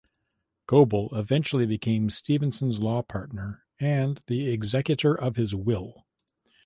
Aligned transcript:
Goebel 0.65 1.09
eventually 1.15 1.67
became 1.67 2.09
Stevenson's 2.09 2.79
law 2.79 3.03
partner 3.03 3.65
and 3.79 4.19
the 4.25 4.51
executor 4.51 5.13
of 5.13 5.35
his 5.35 5.53
will. 5.53 6.07